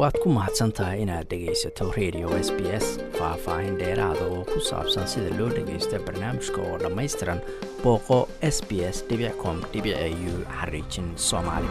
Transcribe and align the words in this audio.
waad 0.00 0.16
ku 0.22 0.28
mahadsan 0.32 0.72
tahay 0.76 1.02
inaad 1.04 1.28
dhegaysato 1.30 1.92
radio 1.98 2.28
s 2.46 2.48
b 2.56 2.60
s 2.84 2.86
faah-faahin 3.18 3.76
dheeraada 3.80 4.24
oo 4.32 4.42
ku 4.52 4.58
saabsan 4.70 5.04
sida 5.12 5.28
loo 5.38 5.50
dhagaysto 5.56 5.96
barnaamijka 6.06 6.60
oo 6.68 6.76
dhammaystiran 6.82 7.40
booqo 7.84 8.18
s 8.54 8.56
b 8.68 8.80
s 8.94 9.04
com 9.42 9.56
u 9.60 9.80
xariijin 10.56 11.08
soomaali. 11.28 11.68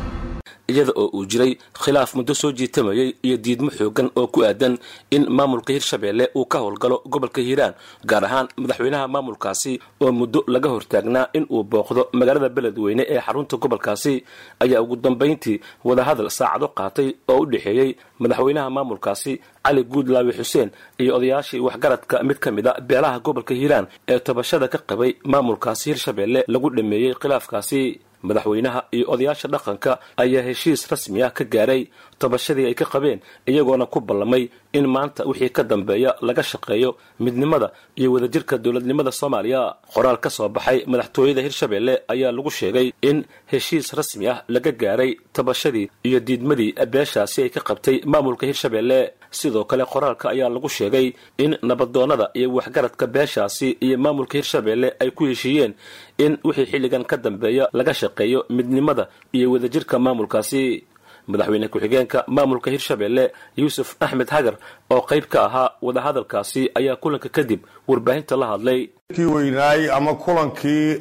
Iyada 0.69 0.93
oo 1.01 1.09
uu 1.17 1.25
jiray 1.25 1.57
khilaaf 1.81 2.13
muddo 2.17 2.33
soo 2.37 2.51
jiitamayay 2.53 3.09
iyo 3.25 3.37
diidmo 3.45 3.71
xoogan 3.77 4.09
oo 4.19 4.27
ku 4.33 4.45
aadan 4.45 4.77
in 5.15 5.25
maamulka 5.37 5.73
hirshabeelle 5.73 6.29
uu 6.37 6.45
ka 6.45 6.59
howlgalo 6.61 7.01
gobolka 7.09 7.41
hiiraan 7.41 7.73
gaar 8.05 8.25
ahaan 8.25 8.47
madaxweynaha 8.61 9.07
maamulkaasi 9.15 9.73
oo 10.01 10.11
muddo 10.19 10.43
laga 10.53 10.69
hortaagnaa 10.69 11.25
in 11.33 11.45
uu 11.49 11.63
booqdo 11.71 12.09
magaalada 12.13 12.49
beledweyne 12.49 13.03
ee 13.09 13.17
xarunta 13.25 13.57
gobolkaasi. 13.57 14.13
Ayaa 14.61 14.81
ugu 14.85 14.95
dambayntii 15.01 15.57
wadahadal 15.83 16.29
saacado 16.29 16.67
qaatay 16.77 17.09
oo 17.27 17.39
u 17.41 17.45
dhexeeyey 17.49 17.95
madaxweynaha 18.21 18.69
maamulkaasi 18.77 19.33
cali 19.65 19.81
guudlaawi 19.93 20.31
xuseen 20.39 20.69
iyo 21.01 21.11
odayaashii 21.17 21.59
waxgaradka 21.67 22.15
mid 22.29 22.37
ka 22.43 22.49
mid 22.57 22.67
a 22.67 22.73
beelaha 22.89 23.19
gobolka 23.25 23.53
hiiraan 23.59 23.85
ee 24.13 24.19
tabashada 24.27 24.67
ka 24.73 24.77
qabay 24.89 25.11
maamulkaasi 25.33 25.85
hirshabeelle 25.91 26.41
lagu 26.53 26.69
dhameeyey 26.77 27.13
khilaafkaasi 27.21 27.81
madaxweynaha 28.27 28.81
iyo 28.95 29.05
odayaasha 29.13 29.47
dhaqanka 29.53 29.91
ayaa 30.23 30.43
heshiis 30.49 30.81
rasmi 30.91 31.19
ah 31.27 31.31
ka 31.37 31.43
gaaray 31.53 31.81
tabashadii 32.21 32.65
ay 32.69 32.75
ka 32.81 32.85
qabeen 32.93 33.19
iyagoona 33.51 33.85
ku 33.93 33.99
ballamay 34.09 34.43
in 34.77 34.85
maanta 34.95 35.21
wixii 35.29 35.49
ka 35.57 35.63
dambeeya 35.63 36.11
laga 36.27 36.43
shaqeeyo 36.51 36.89
midnimada 37.19 37.67
iyo 37.99 38.09
wadajirka 38.13 38.57
dowladnimada 38.57 39.11
soomaaliya. 39.19 39.61
Qoraal 39.93 40.17
ka 40.23 40.29
soo 40.29 40.49
baxay 40.49 40.79
madaxtooyada 40.91 41.41
hirshabeelle 41.45 41.93
ayaa 42.13 42.31
lagu 42.37 42.51
sheegay 42.59 42.87
in 43.09 43.17
heshiis 43.51 43.87
rasmi 43.99 44.25
ah 44.33 44.37
laga 44.53 44.71
gaaray 44.71 45.11
tabashadii 45.33 45.89
iyo 46.07 46.19
diidmadii 46.27 46.71
beeshaasi 46.93 47.39
ay 47.45 47.49
ka 47.55 47.61
qabtay 47.69 47.97
maamulka 48.11 48.43
hirshabeelle 48.49 48.99
sidoo 49.31 49.63
kale 49.65 49.85
qoraalka 49.85 50.29
ayaa 50.29 50.49
lagu 50.49 50.69
sheegay 50.69 51.13
in 51.37 51.57
nabadoonnada 51.61 52.29
iyo 52.33 52.53
waxgaradka 52.53 53.07
beeshaasi 53.07 53.77
iyo 53.85 53.97
maamulka 53.97 54.37
hirshabeelle 54.37 54.93
ay 54.99 55.11
ku 55.11 55.25
heshiiyeen 55.25 55.73
in 56.17 56.37
wixii 56.43 56.65
xilligan 56.71 57.03
ka 57.05 57.17
dambeeya 57.17 57.69
laga 57.73 57.93
shaqeeyo 57.93 58.45
midnimada 58.49 59.07
iyo 59.33 59.51
wadajirka 59.51 59.99
maamulkaasi. 59.99 60.83
Madaxweyne 61.29 61.67
ku-xigeenka 61.67 62.23
maamulka 62.27 62.71
hirshabeelle 62.71 63.31
yuusuf 63.57 63.95
axmed 63.99 64.29
hagar 64.29 64.55
oo 64.89 65.01
qayb 65.09 65.25
ka 65.29 65.45
ahaa 65.45 65.69
wadahadalkaasi 65.81 66.71
ayaa 66.75 66.95
kulanka 66.95 67.29
kadib 67.29 67.59
warbaahinta 67.87 68.35
la 68.37 68.47
hadlay. 68.47 68.89
Kii 69.15 69.25
weynaay 69.35 69.91
ama 69.97 70.13
kulankii 70.15 70.97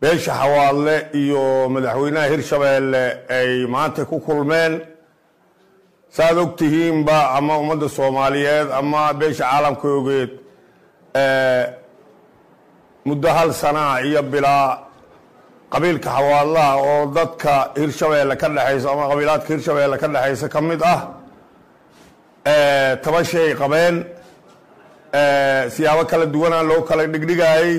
beesha 0.00 0.32
xawaadle 0.40 0.96
iyo 1.22 1.68
madaxweynaha 1.74 2.26
hirshabeelle 2.32 3.04
ay 3.28 3.66
maanta 3.66 4.04
ku 4.04 4.20
kulmeen 4.20 4.80
saaad 6.16 6.36
og 6.42 6.50
tihiinba 6.60 7.18
ama 7.38 7.54
ummadda 7.62 7.88
soomaaliyeed 7.98 8.68
ama 8.80 9.00
beesha 9.20 9.44
caalamka 9.50 9.86
ogeed 9.98 10.30
muddo 13.08 13.28
hal 13.36 13.50
sanaa 13.62 13.94
iyo 14.08 14.22
bilaa 14.32 14.66
qabiilka 15.72 16.08
xawaadlaha 16.16 16.72
oo 16.90 17.00
dadka 17.18 17.52
hirshabeelle 17.80 18.34
ka 18.42 18.48
dhexaysa 18.56 18.86
ama 18.94 19.04
qabiilaadka 19.10 19.48
hirshabeelle 19.54 19.96
ka 20.02 20.08
dhexaysa 20.14 20.46
ka 20.54 20.60
mid 20.68 20.80
ah 20.94 21.00
tabashay 23.04 23.50
qabeen 23.60 23.96
siyaabo 25.74 26.02
kala 26.10 26.26
duwanaa 26.34 26.62
loo 26.70 26.80
kala 26.88 27.02
dhigdhigayay 27.12 27.70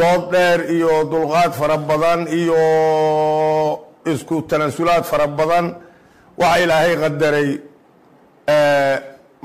dood 0.00 0.22
dheer 0.32 0.58
iyo 0.76 0.92
dulqaad 1.12 1.52
fara 1.60 1.76
badan 1.90 2.20
iyo 2.40 2.60
isku 4.12 4.36
tanasulaad 4.50 5.04
fara 5.10 5.26
badan 5.38 5.66
waxaa 6.40 6.58
ilaahay 6.64 6.94
qadaray 7.02 7.50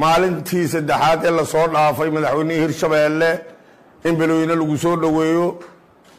maalintii 0.01 0.65
saddexaad 0.73 1.19
ee 1.27 1.31
la 1.37 1.43
soo 1.53 1.67
dhaafay 1.73 2.09
madaxweynihii 2.15 2.61
hirshabeelle 2.65 3.29
in 4.07 4.13
beledweyne 4.19 4.55
lagu 4.61 4.77
soo 4.83 4.95
dhoweeyo. 5.03 5.47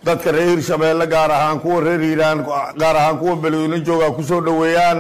Dadka 0.07 0.33
reer 0.33 0.49
hirshabeelle 0.55 1.07
gaar 1.15 1.31
ahaan 1.37 1.59
kuwa 1.63 1.81
reer 1.87 2.01
hiiraan 2.07 2.39
gaar 2.81 2.97
ahaan 3.01 3.17
kuwa 3.21 3.35
beledweyne 3.43 3.79
jooga 3.87 4.09
ku 4.17 4.23
soo 4.31 4.41
dhoweeyaan. 4.47 4.99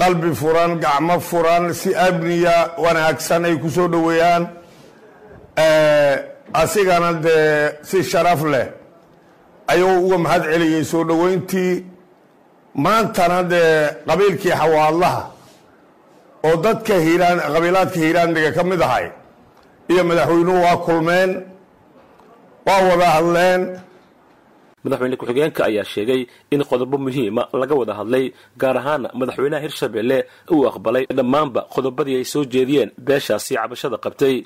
Qalbi 0.00 0.30
furan 0.40 0.72
gacmo 0.84 1.16
furan 1.30 1.64
si 1.80 1.90
amniya 2.06 2.56
wanaagsan 2.84 3.44
ay 3.48 3.56
ku 3.62 3.68
soo 3.76 3.88
dhoweeyaan. 3.94 4.42
Asigana 6.62 7.10
dee 7.24 7.70
si 7.88 7.98
sharaf 8.10 8.42
leh 8.52 8.66
ayuu 9.72 9.94
uga 10.06 10.18
mahad 10.24 10.42
celiyey 10.52 10.84
soo 10.92 11.04
dhoweyntii 11.10 11.72
maantana 12.74 13.42
dee 13.52 13.90
qabiilkii 14.08 14.54
xawaadlaha 14.60 15.22
oo 16.48 16.56
dadka 16.64 16.94
hiiraan 17.06 17.38
qabiilaadka 17.54 17.98
hiiraandiga 18.04 18.50
ka 18.56 18.62
mid 18.70 18.80
ahay 18.86 19.06
iyo 19.92 20.02
madaxweynuhu 20.10 20.58
waa 20.66 20.76
kulmeen 20.86 21.30
waa 22.66 22.80
wada 22.88 23.06
hadleen. 23.16 23.62
Madaxweyne 24.84 25.16
ku-xigeenka 25.20 25.62
ayaa 25.68 25.84
sheegay 25.92 26.22
in 26.54 26.60
qodobo 26.70 26.96
muhiima 27.04 27.42
laga 27.60 27.74
wada 27.80 27.94
hadlay 28.00 28.24
gaar 28.60 28.76
ahaana 28.80 29.08
madaxweynaha 29.20 29.62
hirshabeelle 29.64 30.18
uu 30.54 30.64
aqbalay 30.70 31.04
dhammaanba 31.18 31.60
qodobadii 31.74 32.16
ay 32.20 32.24
soo 32.32 32.44
jeediyeen 32.52 32.90
beeshaasi 33.06 33.52
cabashada 33.60 33.96
qabtay. 34.04 34.36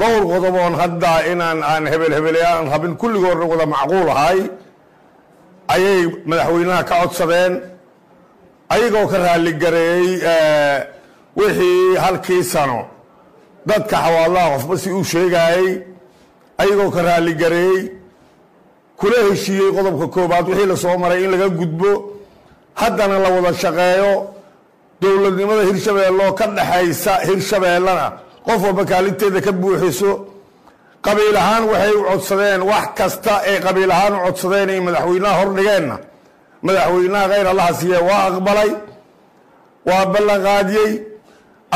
Dhowr 0.00 0.22
qodoboon 0.32 0.74
hadda 0.80 1.12
inaan 1.32 1.58
aan 1.70 1.84
hebel 1.92 2.12
hebeleyaan 2.16 2.64
rabin 2.72 2.94
kulligoodna 3.00 3.44
wada 3.52 3.66
macquul 3.74 4.08
ahay 4.14 4.38
ayay 5.74 6.00
madaxweynaha 6.28 6.82
ka 6.88 6.94
codsadeen 7.02 7.52
ayagoo 8.74 9.06
ka 9.12 9.16
raaligareeyey 9.24 10.08
wixii 11.38 11.96
halkii 12.04 12.42
sano. 12.52 12.80
Dadka 13.68 13.96
xawaadlaha 14.04 14.48
qofba 14.54 14.74
si 14.82 14.88
uu 14.96 15.04
sheegaayey 15.12 15.70
ayagoo 16.62 16.90
ka 16.94 17.00
raaligareeyey 17.08 17.82
kula 19.00 19.18
heshiiyey 19.30 19.70
qodobka 19.76 20.06
koobaad 20.14 20.46
wixii 20.50 20.66
la 20.72 20.76
soo 20.76 20.96
maray 21.02 21.24
in 21.24 21.30
laga 21.30 21.48
gudbo. 21.58 21.90
Haddana 22.80 23.16
la 23.24 23.28
wada 23.34 23.52
shaqeeyo 23.62 24.12
dowladnimada 25.00 25.62
hirshabeelle 25.68 26.22
oo 26.26 26.32
ka 26.38 26.46
dhexaysa 26.56 27.12
hirshabeellena 27.28 28.06
qof 28.46 28.60
walba 28.64 28.84
kaalinteeda 28.90 29.40
ka 29.46 29.52
buuxiso 29.60 30.10
qabiil 31.06 31.36
ahaan 31.42 31.64
waxay 31.70 31.92
u 32.00 32.02
codsadeen 32.10 32.60
wax 32.70 32.86
kasta 32.98 33.34
ay 33.48 33.56
qabiil 33.66 33.90
ahaan 33.96 34.14
u 34.16 34.20
codsadeen 34.26 34.68
ay 34.74 34.80
madaxweynaha 34.86 35.34
hordhigeenna 35.40 35.96
madaxweynaha 36.66 37.24
khayr 37.32 37.46
allaha 37.52 37.72
siiye 37.80 37.98
waa 38.08 38.22
aqbalay 38.30 38.70
waa 39.88 40.04
ballanqaadiyey 40.12 40.92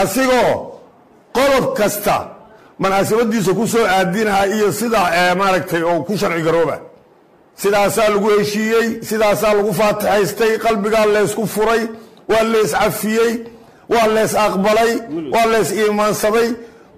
asigoo 0.02 0.52
qodob 1.36 1.66
kasta 1.78 2.16
munaasabadiisa 2.82 3.52
ku 3.58 3.64
soo 3.72 3.86
aadinaha 3.96 4.46
iyo 4.56 4.68
sida 4.80 5.00
maaragtay 5.40 5.82
oo 5.90 6.02
ku 6.06 6.12
sharci 6.20 6.42
garooba. 6.46 6.76
Sidaasaa 7.62 8.08
lagu 8.14 8.28
heshiiyey 8.38 8.86
sidaasaa 9.08 9.54
lagu 9.58 9.72
faatixaystay 9.80 10.52
qalbigaa 10.64 11.06
leysku 11.14 11.46
furay 11.54 11.82
waa 12.30 12.42
lees 12.52 12.72
cafiyey 12.80 13.32
waa 13.92 14.06
lees 14.14 14.32
aqbalay 14.46 14.92
waa 15.34 15.46
lees 15.52 15.68
iimaansaday 15.80 16.48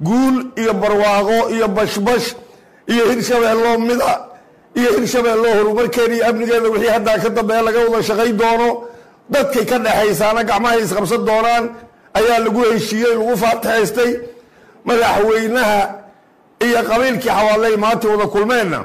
guul 0.06 0.36
iyo 0.60 0.72
barwaaqo 0.82 1.38
iyo 1.54 1.66
bashbash 1.76 2.26
iyo 2.92 3.04
hirshabeelloo 3.10 3.78
mida 3.88 4.12
iyo 4.78 4.90
hirshabeelloo 4.96 5.52
horumarkeeda 5.58 6.14
iyo 6.16 6.24
amnigeeda 6.30 6.68
wixii 6.74 6.92
haddaa 6.96 7.18
ka 7.22 7.28
dambeeya 7.36 7.62
laga 7.66 7.80
wada 7.84 8.02
shaqay 8.08 8.30
doono 8.40 8.68
dadkay 9.32 9.64
ka 9.70 9.76
dhexaysaana 9.84 10.40
gacmahay 10.50 10.78
isqabsan 10.84 11.22
doonaan 11.28 11.64
ayaa 12.18 12.38
lagu 12.44 12.60
heshiiyey 12.70 13.14
lagu 13.18 13.34
faatixaystay 13.42 14.10
madaxweynaha 14.88 15.78
iyo 16.66 16.80
qabiilkii 16.90 17.28
xawaaley 17.36 17.74
maanta 17.82 18.06
wada 18.12 18.26
kulmeenna. 18.34 18.80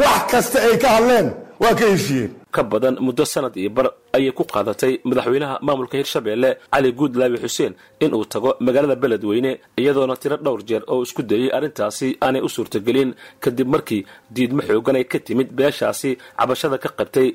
Wax 0.00 0.20
kasta 0.30 0.58
ay 0.68 0.76
ka 0.82 0.88
hadleen 0.96 1.26
waa 1.62 1.74
ka 1.80 1.84
heshiiyeen 1.92 2.30
ka 2.54 2.62
badan 2.72 2.96
muddo 3.06 3.24
sanad 3.32 3.54
iyo 3.56 3.70
bar 3.76 3.86
ayay 4.16 4.32
ku 4.38 4.44
qaadatay 4.54 4.92
madaxweynaha 5.08 5.54
maamulka 5.66 5.96
hirshabeelle 6.00 6.50
cali 6.72 6.90
guudlaawi 6.98 7.38
xuseen 7.44 7.72
in 8.04 8.10
uu 8.18 8.24
tago 8.32 8.50
magaalada 8.66 8.96
beledweyne 9.02 9.52
iyadoona 9.80 10.16
tiro 10.22 10.36
dhowr 10.44 10.60
jeer 10.68 10.82
oo 10.92 11.02
isku 11.06 11.22
dayey 11.30 11.48
arrintaasi 11.56 12.08
aanay 12.24 12.42
u 12.46 12.48
suurtagelin. 12.56 13.10
Kadib 13.42 13.68
markii 13.74 14.02
diidmo 14.34 14.62
xoogan 14.68 14.96
ay 15.00 15.04
ka 15.12 15.18
timid 15.26 15.48
beeshaasi 15.58 16.10
cabashada 16.38 16.76
ka 16.84 16.88
qabtay 16.98 17.28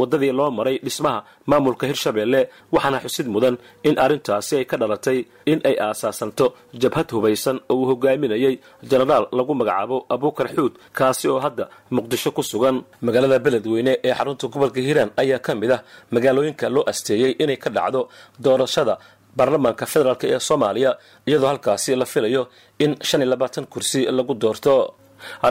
waddadii 0.00 0.32
loo 0.38 0.50
maray 0.58 0.76
dhismaha 0.86 1.18
maamulka 1.50 1.84
hirshabeelle 1.90 2.40
waxaana 2.74 2.98
xusid 3.04 3.26
mudan 3.34 3.56
in 3.88 3.94
arrintaasi 4.04 4.52
ay 4.60 4.64
ka 4.70 4.76
dhalatay 4.82 5.18
in 5.52 5.58
ay 5.68 5.76
aasaasanto 5.86 6.46
jabhad 6.82 7.08
hubaysan 7.16 7.56
oo 7.72 7.76
uu 7.80 7.86
hogaaminayay 7.90 8.54
jenaraal 8.90 9.24
lagu 9.38 9.52
magacaabo 9.60 9.96
abuukar 10.14 10.48
xuud 10.56 10.72
kaasi 10.98 11.24
oo 11.32 11.38
hadda 11.44 11.64
muqdisho 11.96 12.30
ku 12.36 12.42
sugan. 12.50 12.76
Magaalada 13.06 13.38
beledweyne 13.44 13.92
ee 14.06 14.14
xarunta 14.18 14.44
gobolka 14.52 14.80
hiiraan 14.86 15.10
ayaa 15.22 15.38
ka 15.46 15.52
mid 15.60 15.70
ah 15.76 15.80
magaalooyinka 16.14 16.66
loo 16.74 16.84
asteeyey 16.90 17.32
inay 17.42 17.56
ka 17.64 17.70
dhacdo 17.76 18.00
doorashada 18.44 18.94
baarlamaanka 19.38 19.84
federaalk 19.92 20.22
ee 20.34 20.38
soomaaliya 20.48 20.90
iyadoo 21.28 21.48
halkaasi 21.52 21.90
la 22.00 22.06
filayo 22.12 22.42
in 22.84 22.92
shan 23.08 23.20
iyo 23.22 23.30
labaatan 23.32 23.64
kursi 23.72 24.00
lagu 24.18 24.34
doorto 24.42 24.74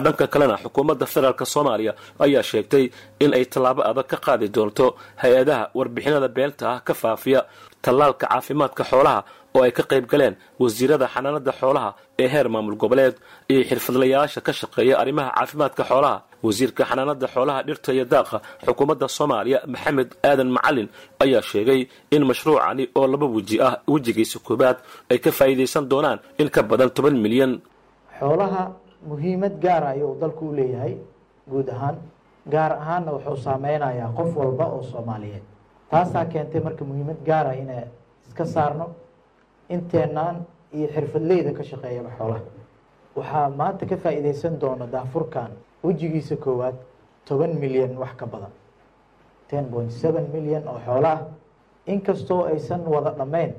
dhanka 0.06 0.26
kalena 0.34 0.56
xukuumadda 0.64 1.06
federaalk 1.14 1.42
soomaaliya 1.54 1.94
ayaa 2.26 2.44
sheegtay 2.52 2.86
in 3.24 3.32
ay 3.38 3.46
tallaabo 3.54 3.82
adag 3.90 4.08
ka 4.12 4.18
qaadi 4.26 4.48
doonto 4.56 4.86
hay'adaha 5.22 5.64
warbixinada 5.78 6.28
beenta 6.36 6.66
ah 6.74 6.80
ka 6.88 6.94
faafiya 7.02 7.40
tallaalka 7.86 8.26
caafimaadka 8.32 8.84
xoolaha 8.92 9.20
oo 9.58 9.64
ay 9.68 9.72
ka 9.78 9.84
qayb 9.92 10.06
galeen 10.12 10.36
wasiirada 10.64 11.06
xanaanada 11.14 11.52
xoolaha 11.60 11.90
ee 12.24 12.28
heer 12.34 12.48
maamul 12.54 12.76
goboleed 12.84 13.16
iyo 13.52 13.62
xirfadlayaasha 13.70 14.40
ka 14.48 14.52
shaqeeya 14.60 14.96
arrimaha 15.02 15.30
caafimaadka 15.38 15.84
xoolaha. 15.92 16.18
Wasiirka 16.48 16.84
xanaanada 16.90 17.28
xoolaha 17.34 17.60
dhirta 17.68 17.90
iyo 17.96 18.06
daaqa 18.14 18.38
xukuumadda 18.66 19.08
soomaaliya 19.18 19.60
maxamed 19.74 20.10
aadan 20.30 20.50
macalin 20.58 20.88
ayaa 21.24 21.42
sheegay 21.52 21.82
in 22.16 22.24
mashruucani 22.30 22.84
oo 23.00 23.06
laba 23.14 23.26
weji 23.36 23.58
ah 23.68 23.74
wejigiisa 23.94 24.38
koobaad 24.48 24.78
ay 25.12 25.18
ka 25.26 25.30
faa'iidaysan 25.40 25.86
doonaan 25.92 26.20
in 26.42 26.50
ka 26.56 26.62
badan 26.70 26.90
toban 26.96 27.16
milyan. 27.26 27.54
Xoolaha 28.20 28.64
muhiimad 29.08 29.60
gaara 29.62 29.88
ayuu 29.96 30.16
dalku 30.22 30.50
u 30.50 30.54
leeyahay 30.56 30.98
guud 31.50 31.70
ahaan 31.70 31.98
gaar 32.54 32.72
ahaanna 32.72 33.12
wuxuu 33.16 33.38
saameynayaa 33.38 34.12
qof 34.18 34.36
walba 34.38 34.66
oo 34.66 34.84
soomaaliyeed. 34.84 35.44
Taasaa 35.92 36.26
keentay 36.26 36.62
marka 36.62 36.84
muhiimad 36.86 37.20
gaara 37.26 37.54
inay 37.54 37.84
iska 38.28 38.46
saarno 38.46 38.86
inteenaan 39.70 40.46
iyo 40.74 40.88
xirfadleyda 40.94 41.52
ka 41.58 41.64
shaqeeyaba 41.64 42.10
xoolaha. 42.18 42.42
Waxaa 43.16 43.50
maanta 43.50 43.86
ka 43.86 43.98
faa'iidaysan 43.98 44.60
doona 44.62 44.86
daafurkan 44.92 45.52
wejigiisa 45.84 46.36
koowaad 46.36 46.76
toban 47.28 47.54
milyan 47.60 47.98
wax 47.98 48.14
ka 48.20 48.26
badan. 48.26 48.52
Ten 49.48 49.66
point 49.72 49.92
seven 49.92 50.26
milyan 50.34 50.68
oo 50.68 50.80
xoolo 50.86 51.08
ah 51.08 51.22
inkastoo 51.88 52.44
aysan 52.46 52.82
wada 52.94 53.12
dhammayn 53.18 53.54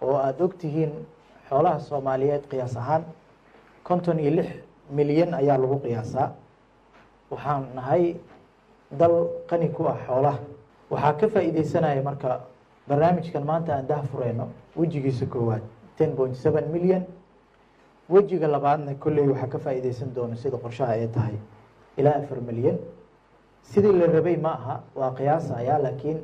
oo 0.00 0.16
aada 0.16 0.44
ogtihiin 0.44 0.92
xoolaha 1.48 1.78
soomaaliyeed 1.80 2.44
qiyaas 2.50 2.76
ahaan 2.76 3.04
konton 3.84 4.18
iyo 4.18 4.30
lix 4.30 4.48
milyan 4.90 5.34
ayaa 5.34 5.58
lagu 5.58 5.78
qiyaasaa. 5.84 6.32
Waxaan 7.30 7.64
nahay 7.74 8.16
dal 8.90 9.28
qani 9.48 9.68
ku 9.72 9.84
ah 9.88 9.96
xoolaha. 10.06 10.38
Waxaa 10.90 11.12
ka 11.20 11.26
faa'iideysanaya 11.28 12.02
marka 12.02 12.40
barnaamijkan 12.88 13.44
maanta 13.44 13.74
aan 13.74 13.86
daha 13.88 14.02
fureyno 14.02 14.48
wejigiisa 14.76 15.26
koowaad 15.26 15.62
ten 15.96 16.16
point 16.16 16.36
seven 16.36 16.64
milyan. 16.72 17.04
Wejiga 18.08 18.48
labaadna 18.48 18.94
kolley 18.94 19.28
waxaa 19.28 19.48
ka 19.48 19.58
faa'iideysan 19.58 20.14
doona 20.14 20.36
sida 20.36 20.56
qorshaha 20.56 20.92
ay 20.92 21.08
tahay 21.08 21.36
ilaa 21.96 22.16
afar 22.22 22.40
milyan. 22.40 22.78
Sidii 23.62 23.92
la 23.92 24.06
rabay 24.06 24.36
ma 24.36 24.52
aha 24.52 24.80
waa 24.94 25.10
qiyaasayaa 25.12 25.78
laakiin 25.82 26.18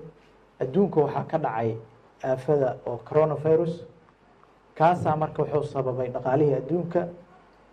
adduunka 0.61 1.01
waxaa 1.01 1.25
ka 1.31 1.39
dhacay 1.39 1.77
aafada 2.25 2.77
oo 2.87 2.97
coronavirus. 3.09 3.85
Kaasaa 4.75 5.17
marka 5.17 5.43
wuxuu 5.43 5.63
sababay 5.73 6.09
dhaqaalihii 6.09 6.55
adduunka 6.55 7.09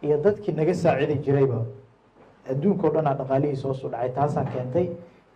iyo 0.06 0.18
dadkii 0.26 0.54
naga 0.60 0.74
saacidi 0.84 1.16
jirayba 1.26 1.60
adduunka 2.52 2.84
o 2.88 2.92
dhanaa 2.96 3.16
dhaqaalihiisa 3.20 3.66
hoosu 3.70 3.88
dhacay 3.94 4.10
taasaa 4.18 4.46
keentay 4.54 4.88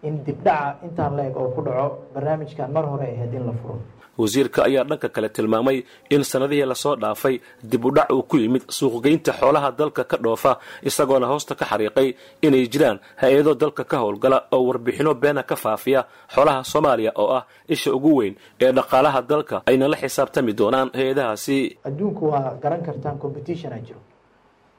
in 0.08 0.14
dibdhaca 0.26 0.78
intaan 0.86 1.14
la-eg 1.18 1.36
oo 1.42 1.50
ku 1.56 1.62
dhaco 1.68 1.88
barnaamijkan 2.14 2.70
mar 2.76 2.86
hore 2.92 3.08
ahayd 3.16 3.34
in 3.34 3.46
la 3.50 3.54
furo. 3.62 3.78
Wasiirka 4.18 4.60
ayaa 4.68 4.84
dhanka 4.90 5.10
kale 5.16 5.30
tilmaamay 5.30 5.78
in 6.10 6.24
sanadihii 6.32 6.66
la 6.72 6.76
soo 6.84 6.96
dhaafay 6.96 7.36
dib 7.72 7.86
u 7.86 7.92
dhac 7.98 8.10
uu 8.16 8.24
ku 8.24 8.38
yimid 8.38 8.64
suuqgeynta 8.78 9.32
xoolaha 9.40 9.70
dalka 9.80 10.04
ka 10.12 10.18
dhoofa 10.24 10.52
isagoona 10.90 11.28
hoosta 11.32 11.54
ka 11.60 11.66
xariiqay 11.72 12.08
inay 12.48 12.64
jiraan 12.74 12.98
hay'ado 13.22 13.54
dalka 13.62 13.84
ka 13.84 13.98
howlgala 14.04 14.38
oo 14.56 14.64
warbixino 14.70 15.12
beena 15.22 15.44
ka 15.44 15.56
faafiya 15.64 16.02
xoolaha 16.34 16.64
soomaaliya 16.72 17.12
oo 17.22 17.30
ah 17.38 17.44
isha 17.68 17.90
ugu 17.98 18.12
weyn 18.20 18.36
ee 18.64 18.72
dhaqaalaha 18.78 19.20
dalka. 19.32 19.56
Ayna 19.70 19.88
la 19.92 19.98
xisaabtami 20.04 20.54
doonaan 20.60 20.90
hay'adahaasi. 20.98 21.58
Adduunku 21.90 22.24
waa 22.32 22.56
garan 22.64 22.82
kartaan 22.88 23.18
competitiona 23.24 23.80
jiro 23.86 24.00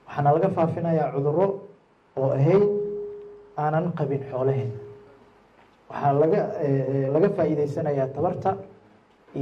waxaana 0.09 0.31
laga 0.35 0.49
faafinayaa 0.57 1.13
cuduro 1.15 1.47
oo 2.17 2.31
ahayd 2.39 2.63
aanan 3.63 3.93
qabin 3.99 4.23
xoolaheen 4.31 4.71
waxaa 5.91 6.13
laga 6.21 6.41
laga 7.15 7.29
faa'iideysanayaa 7.37 8.09
tabarta 8.17 8.51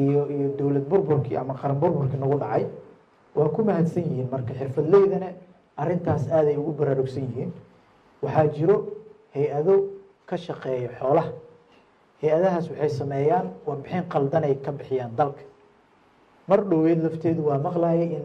iyo 0.01 0.21
iyo 0.35 0.49
dowlad 0.59 0.85
burburkii 0.91 1.37
ama 1.37 1.55
qaran 1.55 1.79
burburkii 1.81 2.19
nagu 2.19 2.39
dhacay. 2.39 2.65
Waa 3.35 3.49
ku 3.49 3.63
mahadsan 3.65 4.03
yihiin 4.09 4.29
marka 4.31 4.53
xirfadleydana 4.55 5.29
arintaas 5.77 6.23
aaday 6.31 6.57
ugu 6.57 6.73
baraarugsan 6.79 7.23
yihiin. 7.29 7.51
Waxaa 8.23 8.47
jiro 8.57 8.77
hay'ado 9.35 9.75
ka 10.29 10.37
shaqeeya 10.37 10.91
xoolaha. 11.01 11.31
Hay'adahaas 12.23 12.67
waxay 12.71 12.89
sameeyaan 12.91 13.47
warbixin 13.67 14.05
qaldanay 14.13 14.55
ka 14.65 14.73
bixiyaan 14.73 15.13
dalka. 15.19 15.43
Mar 16.49 16.61
dhoweed 16.71 17.01
lafteedu 17.05 17.43
waa 17.49 17.59
maqlayay 17.59 18.09
in 18.19 18.25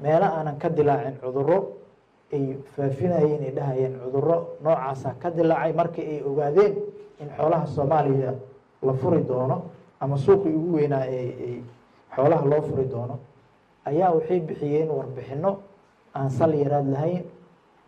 meelo 0.00 0.26
aanan 0.26 0.56
ka 0.62 0.68
dilaacin 0.68 1.16
cuduro 1.22 1.58
ay 2.32 2.44
faafinayeen 2.76 3.42
ay 3.46 3.50
dhahayeen 3.58 3.94
cuduro 4.04 4.36
noocaasa 4.64 5.14
ka 5.22 5.30
dilaacay 5.30 5.72
markii 5.72 6.06
ay 6.12 6.20
ogaadeen 6.30 6.74
in 7.20 7.28
xoolaha 7.36 7.66
soomaaliya 7.66 8.32
la 8.82 8.92
furi 8.92 9.22
doono 9.28 9.56
ama 10.00 10.16
suuqii 10.16 10.54
ugu 10.54 10.76
weynaa 10.76 11.04
ee 11.06 11.62
xoolaha 12.14 12.44
loo 12.50 12.62
furi 12.62 12.84
doono. 12.92 13.18
Ayaa 13.84 14.10
waxay 14.14 14.40
bixiyeen 14.40 14.88
warbixino 14.90 15.50
aan 16.14 16.30
sal 16.30 16.52
yaraad 16.54 16.86
lahayn 16.94 17.24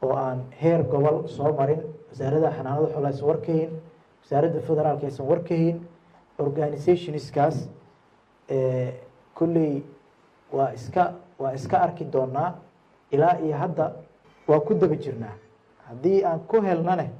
oo 0.03 0.15
aan 0.17 0.39
heer 0.63 0.83
gobol 0.93 1.29
soo 1.29 1.53
marin. 1.59 1.81
Wasaaradda 2.11 2.51
xanaanada 2.57 2.87
xoolaha 2.93 3.13
aysan 3.13 3.27
warkahayn 3.29 3.71
wasaaradda 4.23 4.61
federaalka 4.69 5.07
aysan 5.07 5.27
warkahayn 5.31 5.77
organizationskaas 6.39 7.57
kolley 9.35 9.83
waa 10.53 10.73
iska 10.75 11.13
waa 11.39 11.53
iska 11.55 11.77
arki 11.87 12.05
doonaa. 12.13 12.55
Ilaa 13.11 13.39
iyo 13.45 13.57
hadda 13.57 13.93
waa 14.49 14.61
ku 14.61 14.75
daba 14.75 14.97
jirnaa. 14.97 15.35
Haddii 15.89 16.25
aan 16.25 16.41
ku 16.51 16.61
helnane 16.63 17.11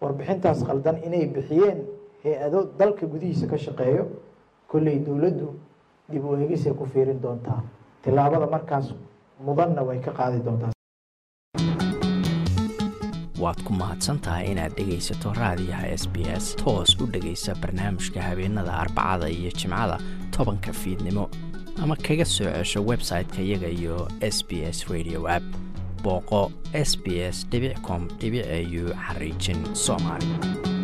warbixintaas 0.00 0.64
qaldan 0.68 0.96
inay 1.06 1.26
bixiyeen 1.26 1.78
hay'ado 2.24 2.64
dalka 2.78 3.06
gudihiisa 3.06 3.46
ka 3.46 3.56
shaqeeyo 3.58 4.04
kolley 4.68 4.98
dowladdu 5.06 5.48
dib 6.10 6.24
u 6.24 6.36
eegisay 6.36 6.72
ku 6.74 6.86
fiirin 6.86 7.20
doontaa. 7.22 7.60
Tillaabada 8.02 8.46
markaas 8.46 8.94
mudanna 9.40 9.82
way 9.82 9.98
ka 10.00 10.12
qaadi 10.12 10.40
doontaa. 10.44 10.72
Waad 13.40 13.60
ku 13.68 13.72
mahadsantahay 13.72 14.46
inaad 14.52 14.72
dhegaysato 14.78 15.32
raadiyaha 15.36 15.86
s 15.92 16.06
b 16.08 16.24
s. 16.36 16.54
Toos 16.56 16.96
u 17.00 17.06
dhegaysa 17.06 17.54
barnaamijka 17.62 18.20
habeenada 18.22 18.72
arbacada 18.72 19.28
iyo 19.28 19.50
jimcada 19.50 19.98
tobanka 20.36 20.72
fiidnimo. 20.72 21.28
Ama 21.82 21.96
kaga 21.96 22.24
soo 22.24 22.48
cesho 22.48 22.80
website-ka 22.80 23.40
iyaga 23.42 23.68
iyo 23.68 24.08
s 24.20 24.40
b 24.48 24.64
s 24.64 24.88
radio 24.88 25.28
app 25.28 25.44
booqo 26.06 26.42
s 26.88 26.96
b 27.02 27.06
s 27.34 27.46
com 27.86 28.02
au 28.22 28.86
xariijin 29.06 29.60
soomaali 29.84 30.75